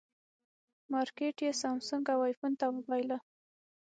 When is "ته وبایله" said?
2.59-3.17